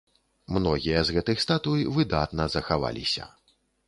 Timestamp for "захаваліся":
2.55-3.27